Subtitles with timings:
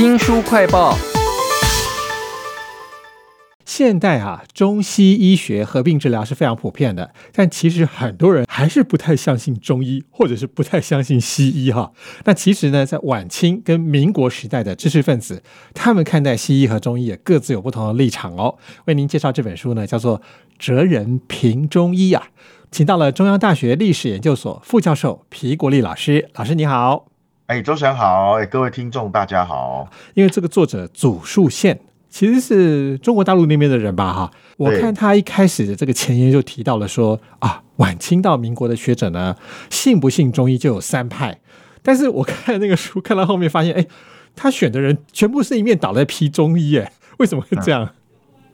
[0.00, 0.96] 新书快报。
[3.66, 11.92] 现代啊，中西医学合并治疗是非常普遍的，但其实很多人还是不太相信中医，或者是不太相信西医哈。
[12.24, 15.42] 那其实呢，在晚清跟民国时代的知识分子，
[15.74, 18.56] 他们看待西医和中医也各自有不同的立场哦。
[18.86, 20.18] 为您介绍这本书呢，叫做
[20.58, 22.28] 《哲人评中医》啊，
[22.70, 27.09] 请到了中央大学历史研究所副教授皮国立老师，老师你好。
[27.50, 29.90] 哎，周翔好，哎，各位听众大家好。
[30.14, 31.80] 因为这个作者祖树宪。
[32.08, 39.34] 其实是中国大陆那边的人吧，哈，我看他一开始的这个前言就提到了说啊，晚清到民国的学者呢，
[39.68, 41.40] 信不信中医就有三派。
[41.82, 43.84] 但是我看那个书看到后面发现，哎，
[44.36, 47.90] 他选的人全部是一面倒在批中医，哎，为什么会这样？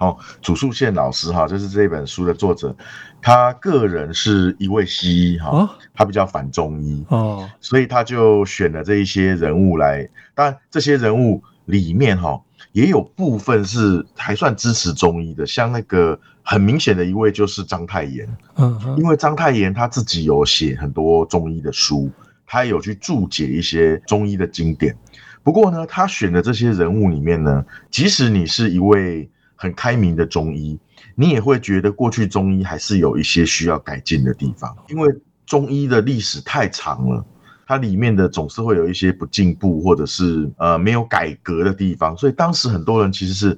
[0.00, 2.74] 哦，主树宪老师哈，就是这本书的作者，
[3.22, 12.40] 他个人是一位西医哈，他比较反中医哦，所以他就选了这一些人物来，当然这些人物里面哈。
[12.72, 22.08] 也有部分是还算支持中医的，像那个很明显的一位就是章太炎，嗯，因为章太炎他自己有写很多中医的书，
[22.46, 24.96] 他也有去注解一些中医的经典。
[25.42, 29.28] 不过呢，他选的这些人物里面呢，即使你是一位
[29.60, 30.78] 很开明的中医，
[31.14, 37.22] 你也会觉得过去中医还是有一些需要改进的地方，因为中医的历史太长了。
[37.66, 43.56] 它里面的总是会有一些不进步，或者是呃没有改革的地方，所以当时很多人其实是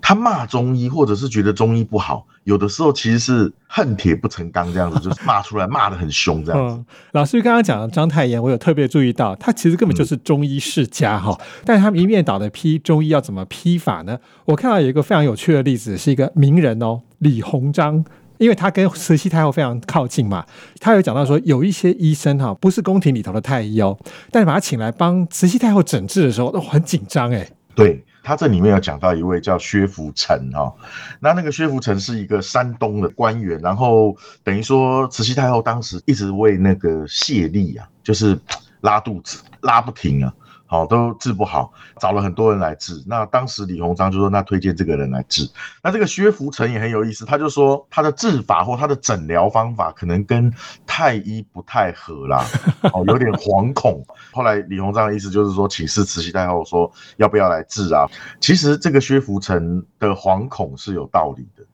[0.00, 6.84] 他骂中医，或者是觉得中医不好，有的时候其实是恨铁不成钢这样子，就是骂出来 骂的很凶这样子。
[7.12, 14.18] 老师刚刚讲的章太炎，我有特别注意到，他其实根本就是中医世家哈，但是他一面倒的批中医要怎么批法呢？
[14.44, 18.04] 我看到有一个非常有趣的例子，是一个名人哦，李鸿章。
[18.38, 20.44] 因为他跟慈禧太后非常靠近嘛，
[20.78, 23.96] 他有讲到说，有一些医生哈，不是宫廷里头的太医哦，
[24.30, 27.48] 但是把他请来帮慈禧太后诊治的时候，都很紧张哎。
[27.74, 30.74] 对他这里面有讲到一位叫薛福成哈，
[31.20, 38.36] 那那个薛福成是一个山东的官员，然后等于说慈禧太后当时一直为那个泄力啊，就是
[38.80, 40.34] 拉肚子拉不停啊。
[40.66, 43.02] 好，都治不好，找了很多人来治。
[43.06, 45.48] 那当时李鸿章就说：“那推荐这个人来治。”
[45.82, 50.52] 那这个薛福成也很有意思，他就说他的治法或他的诊疗方法可能跟
[50.84, 52.44] 太医不太合啦，
[52.92, 54.04] 哦，有点 惶恐。
[54.32, 58.04] 后来李鸿章的意思就是说，请示慈禧太后说要不要来治啊？
[58.40, 61.64] 其实这个薛福成的惶恐是有道理的，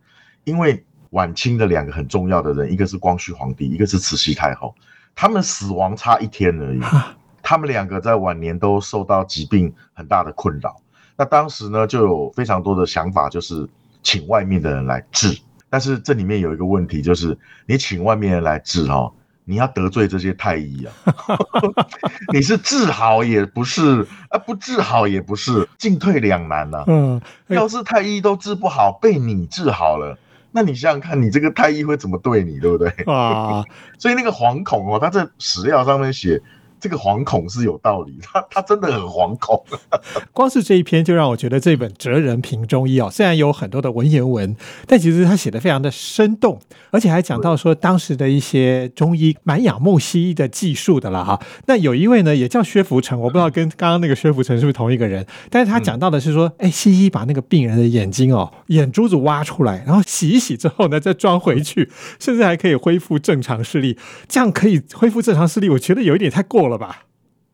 [0.44, 4.74] 因为晚清的两个很重要的人，一个是光绪皇帝，一个是慈禧太后，
[5.14, 6.80] 他们死亡差一天而已。
[7.42, 10.76] 他们两个在晚年都受到疾病很大的困扰，
[11.16, 13.68] 那当时呢就有非常多的想法，就是
[14.02, 15.36] 请外面的人来治。
[15.68, 17.36] 但是这里面有一个问题，就是
[17.66, 19.10] 你请外面人来治哈，
[19.44, 20.92] 你要得罪这些太医啊，
[22.32, 26.84] 你是治好也不是，啊不治好也不是，进退两难呐。
[26.86, 30.18] 嗯，要是太医都治不好，被你治好了，
[30.50, 32.88] 那你想想看，你这个太医会怎么对你，对不对？
[33.06, 33.64] 啊，
[33.98, 36.40] 所以那个惶恐哦，他在史料上面写。
[36.82, 39.64] 这个惶恐是有道理，他他真的很惶恐。
[40.34, 44.56] 光是这一篇就让我觉得这本《哲人评中医》哦，虽然有很多的文言文，
[44.88, 46.58] 但其实他写的非常的生动，
[46.90, 51.40] 而且还讲到说当时的一些中医蛮仰慕西医的技术的了哈。
[51.66, 61.88] 那有一位呢也叫薛福成，我不知道跟刚刚那个薛福成是不是同一个人，但是他讲到的是说，哎，西医把那个病人的眼睛哦眼珠子挖出来，然后洗一洗之后呢再装回去，
[62.18, 66.71] 甚至还可以恢复正常视力，这样可以恢复正常视力，我觉得有一点太过了。
[66.72, 67.02] 了吧？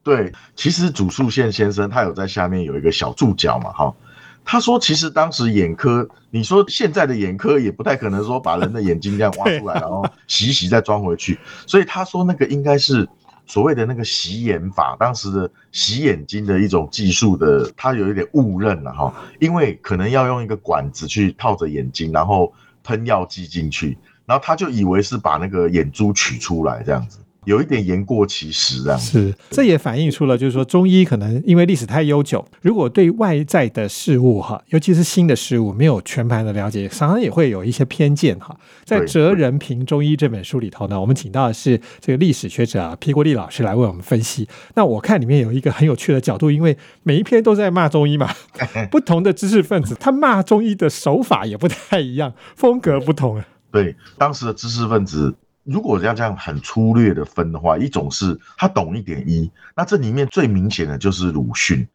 [0.03, 3.95] 对，其实主树宪先生他有在下面有一个小注脚嘛，哈，
[4.43, 13.07] 他说其实当时眼科，你说现在的眼科也不太可能说把人的眼睛这样挖出来，然后洗洗再装回去，所以他说那个应该是
[13.45, 22.51] 所谓的那个洗眼法，当时的洗眼睛的一种技术的，他有一点误认了哈，因为可能要用一个管子去套着眼睛，然后
[22.83, 27.19] 喷药剂进去，然后他就以为是把那个眼珠取出来这样子。
[27.49, 38.55] 有一点言过其实啊，是，这也反映出了，就是说中医可能因为历史太悠久，如果对外在的事物哈，尤其是新的事物没有全盘的了解，常常也会有一些偏见哈。
[38.85, 44.47] 在《哲人评中医》这本书里头呢，我们请到的是这个历史学者啊皮国立老师来为我们分析。
[44.75, 48.29] 那我看里面有一个很有趣的角度，因为每一篇都在骂中医嘛，
[48.93, 53.49] 不同的知识分子他骂中医的手法也不太一样，风格不同啊。
[53.73, 55.35] 对，当时的知识分子。
[55.69, 61.87] 如果要这样很粗略的分的话，一种是他懂一点医，那这里面最明显的就是鲁迅，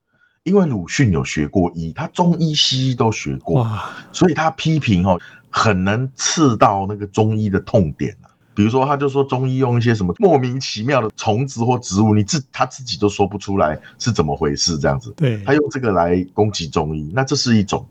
[0.43, 3.67] 因为鲁迅有学过医，他中医西医都学过，
[4.11, 8.15] 所以他批评哦，很能刺到那个中医的痛点
[8.55, 15.11] 比如说，他就说中医用一些什么莫名其妙的虫子或植物，你自他自己都说不出来是怎么回事，这样子。
[15.17, 17.83] 对，他用这个来攻击中医，那这是一种；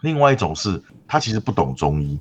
[0.00, 2.18] 另外一种是他其实不懂中医，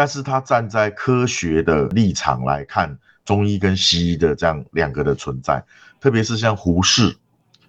[0.00, 5.62] 但是他站在科学的立场来看中医跟西医的这样两个的存在，
[6.00, 7.14] 特别是像胡适、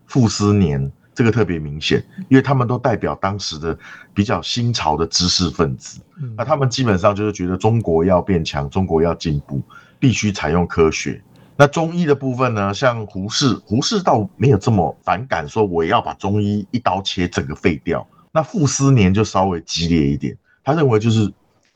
[0.07, 0.89] 傅斯年。
[1.13, 3.77] 这个特别明显，因为他们都代表当时的
[4.13, 5.99] 比较新潮的知识分子，
[6.37, 9.61] 那他们基本上就是觉得中国要变强，中国要进步，
[9.99, 11.21] 必须采用科学。
[11.57, 18.07] 那中医的部分呢，像胡适，胡适倒没有这么反感，说我要把中医一刀切，整个废掉。
[18.31, 21.29] 那傅斯年就稍微激烈一点，他认为就是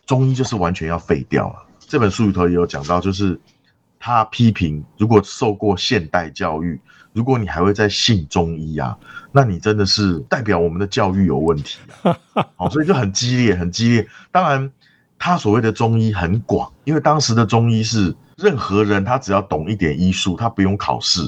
[0.06, 1.66] 中医就是完全要废掉了。
[1.80, 3.40] 这本书里头也有讲到，就是
[4.00, 6.80] 他批评如果受过现代教育。
[7.14, 8.98] 如果你还会再信中医啊，
[9.32, 11.80] 那你真的是代表我们的教育有问题，
[12.58, 14.06] 好，所以就很激烈，很激烈。
[14.34, 14.70] 当然，
[15.18, 21.22] 他所谓的中医很广，因为当时的中医是任何人他只要懂一点医术，他不用考试，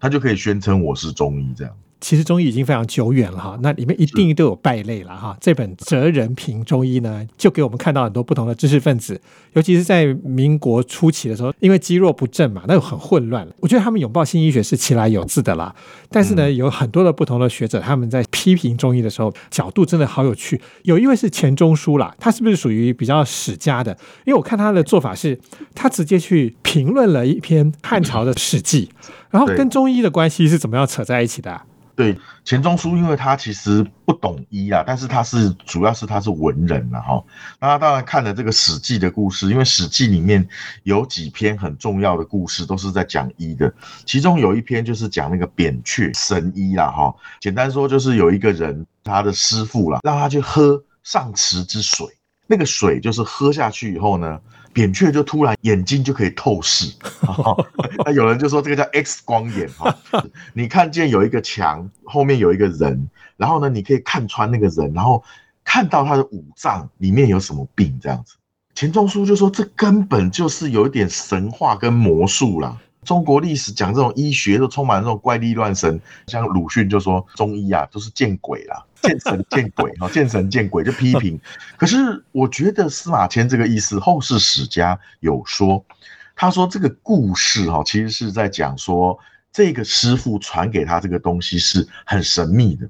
[0.00, 1.74] 他就可以宣称我是中医这样。
[2.00, 5.36] 其实中医已经非常久远了哈，那里面一定都有败类了哈。
[5.40, 9.20] 这本《哲人评中医》呢，就给我们看到很多不同的知识分子，
[9.54, 13.46] 尤其是在民国初期的时候，因为积弱不振嘛，那就很混乱。
[13.60, 15.74] 我觉得他们拥抱新医学是其来有自的啦。
[16.10, 20.60] 但是呢，有很多的不同的学者，他们在批评中医的时候，角度真的好有趣。
[20.84, 23.90] 有一位是钱钟书啦，他是不是属于比较史家的？
[24.24, 25.38] 因为我看他的做法是，
[25.74, 28.88] 他直接去评论了一篇汉朝的《史记》，
[29.30, 31.60] 然后跟中医的关系是怎么样扯在一起的？
[31.98, 37.20] 对钱钟书，因为他其实不懂医啊，但是他是主要是他是文人了哈。
[37.58, 40.48] 那他当然看了这个《史记》的故事，因为《史记》里面
[40.84, 43.74] 有几篇很重要的故事都是在讲医的，
[44.06, 47.12] 其中有一篇就是讲那个扁鹊神医啦哈。
[47.40, 52.06] 简单说就是有一个人他的师傅啦，让他去喝上池之水，
[52.46, 54.38] 那个水就是喝下去以后呢。
[54.72, 56.92] 扁鹊就突然眼睛就可以透视，
[58.04, 59.94] 那有人就说这个叫 X 光眼哈，
[60.52, 65.22] 你看见有一个墙后面有一个人，然后呢你可以看穿那个人，然后
[65.64, 68.34] 看到他的五脏里面有什么病这样子。
[68.74, 72.76] 钱钟书就说这根本就是有一点神话跟魔术啦。
[73.04, 78.84] 中国历史讲这种医学都充满这种怪力乱神，像鲁迅就说中医啊都是见鬼啦。
[79.00, 81.40] 见神见鬼哈，见神见鬼就批评。
[81.78, 81.96] 可是
[82.32, 85.84] 我觉得司马迁这个意思，后世史家有说，
[86.34, 89.16] 他说这个故事哈，其实是在讲说
[89.52, 92.88] 这个师傅传给他这个东西是很神秘的，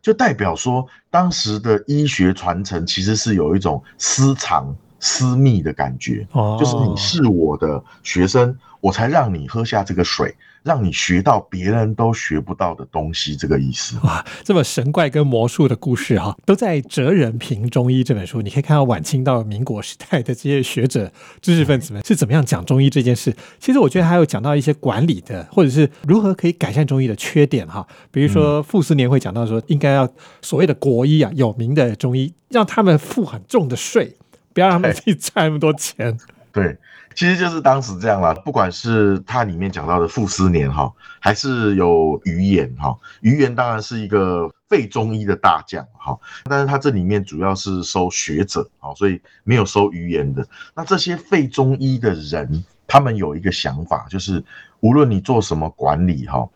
[0.00, 6.26] 就代表说当时的医学传承其实是有一种私藏私密的感觉，
[6.58, 10.34] 就是你是我的学生，我才让你喝下这个水。
[10.64, 14.24] 让你学到别人都学不到的东西，这个意思哇！
[14.44, 21.10] 这么神怪跟魔术的故事哈，都在《哲人评中医》这本书，你可以看到晚清到民国时代的这些学者、
[21.40, 23.34] 知识分子们是怎么样讲中医这件事。
[23.58, 27.84] 其实我觉得还有讲到一些管理的，或者是如何可以改善中医的缺点哈。
[28.12, 30.08] 比如说傅斯年会讲到说，应该要
[30.42, 34.16] 所谓的国医啊，有名的中医，让他们付很重的税，
[34.54, 36.16] 不要让他们自己赚那么多钱。
[36.52, 36.76] 对。
[37.14, 40.90] 其实就是当时这样啦，不管是它里面讲到的傅斯年哈，
[41.20, 50.42] 还是有余言哈，余言当然是一个废中医的大将哈，但是他这里面主要是收学者啊，所以没有收余言的。
[50.74, 54.42] 那这些废中医的人，他们有一个想法，就是
[54.80, 56.48] 无论你做什么管理哈，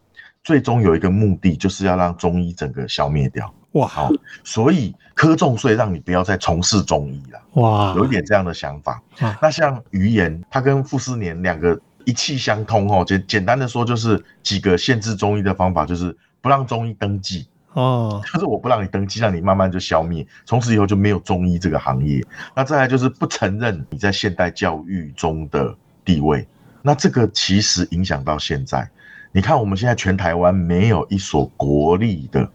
[0.43, 3.53] 最终有一个目的，就是要让中医整个消灭掉。
[3.76, 4.11] 哇，好，
[4.43, 7.40] 所以科重税让你不要再从事中医了。
[7.61, 9.02] 哇，有一点这样的想法。
[9.40, 13.04] 那像余言，他跟傅斯年两个一气相通哦。
[13.06, 22.25] 简简单的说，就是几个限制中医的方法，就是不让中医登记哦，就是我不让你登记，让你慢慢就消灭，从此以后就没有中医这个行业。
[22.54, 26.47] 那再来就是不承认你在现代教育中的地位。
[26.80, 28.88] 那这个其实影响到现在，
[29.33, 32.49] 你看我们现在全台湾没有一所国立的。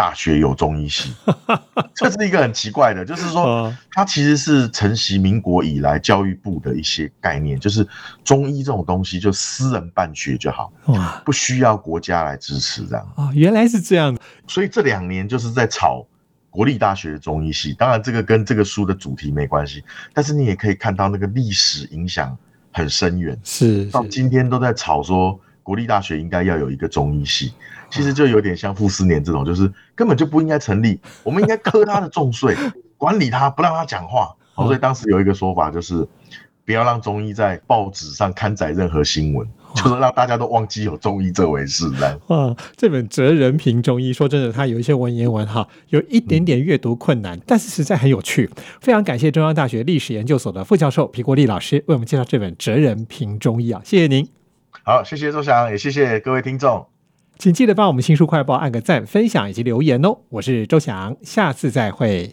[0.00, 1.12] 大学有中医系，
[1.94, 7.86] 这是一个很奇怪的，就是说，它其实是承袭民国以来教育部的一些概念，就是
[8.24, 10.72] 中医这种东西就私人办学就好，
[11.22, 13.06] 不需要国家来支持这样。
[13.14, 14.16] 啊，原来是这样。
[14.48, 16.02] 所以这两年就是在炒
[16.48, 22.34] 国立大学的中医系，当然这个跟这个书的主题没关系，但是你也可以看到那个历史影响
[22.72, 25.38] 很深远，是到今天都在炒说
[25.70, 27.52] 国立大学应该要有一个中医系。
[27.90, 32.56] 其实就有点像傅斯年这种，就是根本就不应该成立，我们应该苛他的重税，
[32.98, 34.34] 管理他，不让他讲话。
[34.56, 36.04] 所以当时有一个说法，就是
[36.64, 41.88] 不要让中医在报纸上刊载任何新闻，就是让大家都忘记有中医这回事。
[41.98, 48.50] 这样哇，这本《哲人评中医》，说真的，它有一些文言文哈，有一点点阅读困难，但是实在很有趣。
[48.80, 54.39] 非常感谢中央大学历史研究所的副教授皮国立老师为我们介绍这本《哲人评中医》啊，谢谢您。
[54.82, 56.86] 好，谢谢周翔，也谢谢各位听众。
[57.38, 60.18] 请记得帮我们新书快报按个赞、分享以及留言哦。
[60.30, 62.30] 我是周翔，下次再会。